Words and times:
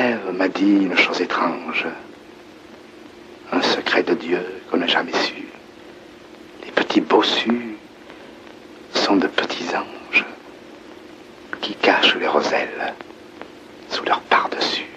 rêve 0.00 0.32
m'a 0.32 0.48
dit 0.48 0.84
une 0.86 0.96
chose 0.96 1.20
étrange, 1.20 1.86
un 3.52 3.62
secret 3.62 4.02
de 4.02 4.14
Dieu 4.14 4.40
qu'on 4.70 4.78
n'a 4.78 4.86
jamais 4.86 5.12
su. 5.12 5.44
Les 6.64 6.72
petits 6.72 7.00
bossus 7.02 7.76
sont 8.94 9.16
de 9.16 9.26
petits 9.26 9.68
anges 9.76 10.24
qui 11.60 11.74
cachent 11.74 12.16
les 12.16 12.28
roselles 12.28 12.94
sous 13.90 14.04
leur 14.04 14.20
par-dessus. 14.20 14.89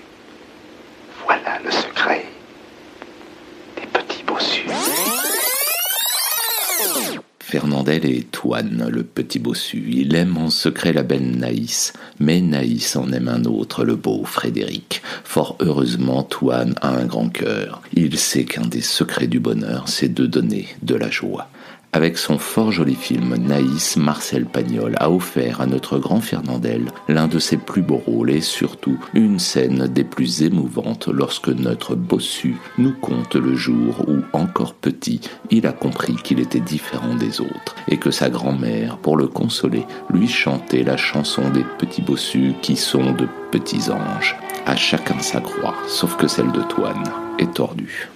Fernandel 7.53 8.03
est 8.07 8.31
Toine, 8.31 8.89
le 8.89 9.03
petit 9.03 9.37
bossu. 9.37 9.83
Il 9.87 10.15
aime 10.15 10.37
en 10.37 10.49
secret 10.49 10.91
la 10.91 11.03
belle 11.03 11.37
Naïs, 11.37 11.93
mais 12.19 12.41
Naïs 12.41 12.95
en 12.95 13.11
aime 13.11 13.27
un 13.27 13.45
autre, 13.45 13.85
le 13.85 13.95
beau 13.95 14.23
Frédéric. 14.25 15.03
Fort 15.23 15.55
heureusement, 15.59 16.23
Toine 16.23 16.73
a 16.81 16.89
un 16.89 17.05
grand 17.05 17.29
cœur. 17.29 17.83
Il 17.93 18.17
sait 18.17 18.45
qu'un 18.45 18.65
des 18.65 18.81
secrets 18.81 19.27
du 19.27 19.39
bonheur, 19.39 19.87
c'est 19.87 20.11
de 20.11 20.25
donner 20.25 20.67
de 20.81 20.95
la 20.95 21.11
joie. 21.11 21.47
Avec 21.95 22.17
son 22.17 22.39
fort 22.39 22.71
joli 22.71 22.95
film, 22.95 23.35
Naïs, 23.35 23.97
Marcel 23.97 24.47
Pagnol 24.47 24.95
a 24.99 25.11
offert 25.11 25.61
à 25.61 25.67
notre 25.67 25.99
grand 25.99 26.21
Fernandel 26.21 26.85
l'un 27.07 27.27
de 27.27 27.37
ses 27.37 27.55
plus 27.55 27.83
beaux 27.83 28.01
rôles 28.03 28.31
et 28.31 28.41
surtout 28.41 28.97
une 29.13 29.37
scène 29.37 29.85
des 29.85 30.03
plus 30.03 30.41
émouvantes 30.41 31.07
lorsque 31.07 31.49
notre 31.49 31.93
bossu 31.93 32.55
nous 32.79 32.93
conte 32.93 33.35
le 33.35 33.53
jour 33.53 34.05
où, 34.07 34.21
encore 34.33 34.73
petit, 34.73 35.21
il 35.51 35.67
a 35.67 35.71
compris 35.71 36.15
qu'il 36.15 36.39
était 36.39 36.59
différent 36.59 37.13
des 37.13 37.41
autres 37.41 37.75
et 37.87 37.97
que 37.97 38.09
sa 38.09 38.31
grand-mère, 38.31 38.97
pour 38.97 39.15
le 39.15 39.27
consoler, 39.27 39.85
lui 40.09 40.27
chantait 40.27 40.83
la 40.83 40.97
chanson 40.97 41.47
des 41.51 41.65
petits 41.77 42.01
bossus 42.01 42.53
qui 42.63 42.75
sont 42.75 43.11
de 43.11 43.27
petits 43.51 43.91
anges. 43.91 44.35
À 44.65 44.75
chacun 44.75 45.19
sa 45.19 45.41
croix, 45.41 45.75
sauf 45.87 46.17
que 46.17 46.27
celle 46.27 46.51
de 46.53 46.61
Toine 46.63 47.03
est 47.37 47.53
tordue. 47.53 48.09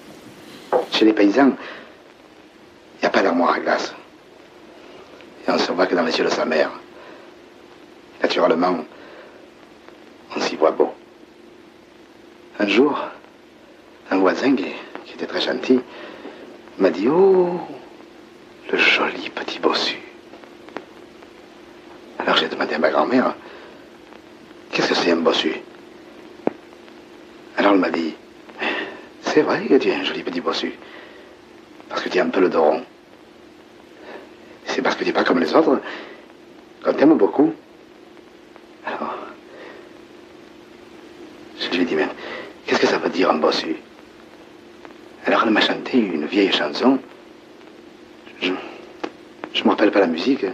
Chez 0.91 1.06
les 1.06 1.14
paysans, 1.14 1.52
n'y 3.08 3.16
a 3.16 3.22
pas 3.22 3.23
d'armoire 3.23 3.53
à 3.53 3.59
glace. 3.59 3.94
Et 5.47 5.52
on 5.52 5.58
se 5.58 5.72
voit 5.72 5.88
que 5.88 5.95
dans 5.95 6.03
les 6.03 6.17
yeux 6.17 6.25
de 6.25 6.30
sa 6.30 6.44
mère. 6.44 6.69
Naturellement, 8.22 8.83
on 10.36 10.41
s'y 10.41 10.58
voit 10.58 10.72
beau. 10.72 10.94
Un 12.59 12.67
jour, 12.67 13.00
un 14.11 14.17
voisin 14.17 14.55
qui 14.55 15.13
était 15.13 15.25
très 15.25 15.39
gentil 15.39 15.80
m'a 16.80 16.89
dit 16.89 17.08
Oh, 17.08 17.61
le 18.69 18.78
joli 18.78 19.30
petit 19.30 19.59
bossu. 19.59 19.97
Alors 22.19 22.35
j'ai 22.35 22.50
demandé 22.50 22.75
à 22.75 22.80
ma 22.80 22.89
grand-mère 22.89 23.35
Qu'est-ce 24.72 24.89
que 24.89 24.95
c'est 24.95 25.11
un 25.11 25.17
bossu? 25.17 25.53
Alors 27.55 27.72
elle 27.72 27.80
m'a 27.80 27.89
dit 27.89 28.16
C'est 29.22 29.44
vrai 29.44 29.66
que 29.66 29.75
tu 29.75 29.88
es 29.88 29.95
un 29.95 30.03
joli 30.03 30.23
petit 30.23 30.41
bossu. 30.41 30.73
Parce 31.88 32.02
que 32.02 32.09
tu 32.09 32.17
es 32.17 32.22
un 32.22 32.30
peu 32.30 32.41
le 32.41 32.50
doron. 32.50 32.83
C'est 34.78 34.83
parce 34.83 34.94
que 34.95 35.00
tu 35.00 35.08
n'es 35.08 35.14
pas 35.14 35.23
comme 35.23 35.39
les 35.39 35.56
autres 35.56 35.81
qu'on 36.83 36.94
t'aime 36.94 37.17
beaucoup. 37.17 37.52
Alors, 38.86 39.16
je 41.59 41.69
lui 41.72 41.81
ai 41.81 41.86
dit, 41.86 41.95
mais 41.95 42.08
qu'est-ce 42.67 42.81
que 42.81 42.86
ça 42.86 43.00
veut 43.00 43.09
dire 43.09 43.31
un 43.31 43.39
bossu? 43.39 43.75
Alors 45.25 45.42
elle 45.45 45.50
m'a 45.50 45.61
chanté 45.61 45.97
une 45.97 46.28
vieille 46.28 46.52
chanson. 46.52 47.00
Je 48.39 48.52
ne 48.52 49.64
me 49.64 49.69
rappelle 49.72 49.89
pas 49.89 50.02
la 50.02 50.06
musique, 50.06 50.45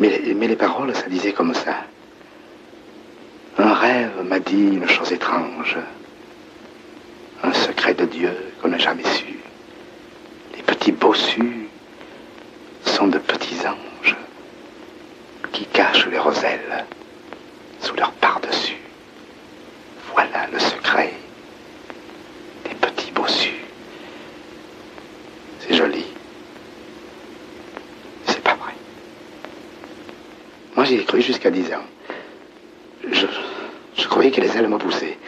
mais 0.00 0.18
les, 0.18 0.34
mais 0.34 0.48
les 0.48 0.56
paroles, 0.56 0.92
ça 0.96 1.08
disait 1.08 1.32
comme 1.32 1.54
ça. 1.54 1.84
Un 3.58 3.74
rêve 3.74 4.24
m'a 4.24 4.40
dit 4.40 4.60
une 4.60 4.88
chose 4.88 5.12
étrange, 5.12 5.76
un 7.44 7.52
secret 7.52 7.94
de 7.94 8.06
Dieu 8.06 8.32
qu'on 8.60 8.70
n'a 8.70 8.78
jamais 8.78 9.04
su 9.04 9.36
petits 10.66 10.92
bossus 10.92 11.65
de 13.04 13.18
petits 13.18 13.60
anges 13.66 14.16
qui 15.52 15.66
cachent 15.66 16.06
les 16.06 16.18
roselles 16.18 16.86
sous 17.78 17.94
leur 17.94 18.10
par-dessus. 18.12 18.78
Voilà 20.14 20.46
le 20.50 20.58
secret 20.58 21.12
des 22.64 22.74
petits 22.74 23.12
bossus. 23.12 23.60
C'est 25.60 25.74
joli. 25.74 26.06
C'est 28.26 28.42
pas 28.42 28.54
vrai. 28.54 28.72
Moi, 30.74 30.86
j'y 30.86 30.94
ai 30.94 31.04
cru 31.04 31.20
jusqu'à 31.20 31.50
10 31.50 31.74
ans. 31.74 31.84
Je, 33.12 34.08
croyais 34.08 34.30
que 34.30 34.40
les 34.40 34.56
ailes 34.56 34.68
me 34.68 34.78
poussaient. 34.78 35.18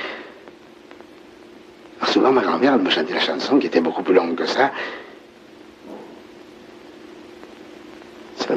Alors 2.01 2.13
souvent, 2.13 2.33
ma 2.33 2.41
grand-mère 2.41 2.79
me 2.79 2.89
chantait 2.89 3.13
la 3.13 3.21
chanson 3.21 3.59
qui 3.59 3.67
était 3.67 3.83
beaucoup 3.83 4.03
plus 4.03 4.15
longue 4.15 4.37
que 4.37 4.47
ça. 4.47 4.73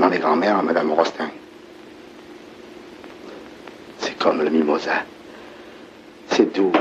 Les 0.10 0.20
grands-mères 0.20 0.58
à 0.58 0.62
Madame 0.62 0.92
Rostin. 0.92 1.30
C'est 4.00 4.18
comme 4.18 4.42
le 4.42 4.50
mimosa. 4.50 5.06
C'est 6.28 6.54
doux. 6.54 6.74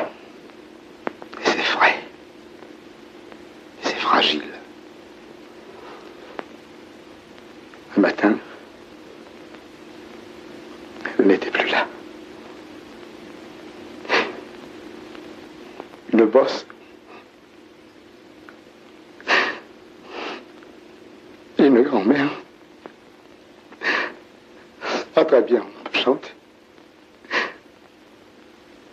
Et 1.40 1.44
c'est 1.44 1.58
frais. 1.58 2.02
Et 3.82 3.86
c'est 3.86 4.00
fragile. 4.00 4.42
Un 7.96 8.00
matin, 8.00 8.36
elle 11.18 11.26
n'était 11.26 11.50
plus 11.50 11.68
là. 11.68 11.86
Une 16.12 16.24
bosse. 16.24 16.66
Une 21.58 21.82
grand-mère. 21.82 22.30
Ah, 25.16 25.24
très 25.24 25.42
bien, 25.42 25.62
on 25.62 25.88
peut 25.88 25.98
chanter. 25.98 26.30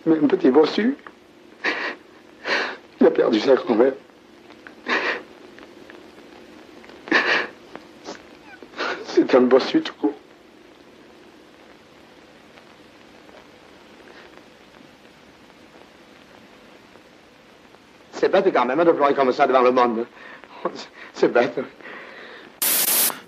Mais 0.05 0.17
un 0.17 0.28
petit 0.28 0.50
bossu, 0.50 0.97
il 3.00 3.07
a 3.07 3.11
perdu 3.11 3.39
sa 3.39 3.55
grand-mère. 3.55 3.94
C'est 9.05 9.35
un 9.35 9.41
bossu 9.41 9.81
tout 9.81 9.94
court. 9.94 10.13
C'est 18.13 18.29
bête 18.29 18.51
quand 18.51 18.66
même 18.66 18.84
de 18.84 18.91
pleurer 18.91 19.13
comme 19.13 19.31
ça 19.31 19.45
devant 19.45 19.61
le 19.61 19.72
monde. 19.72 20.05
C'est 21.13 21.31
bête. 21.31 21.59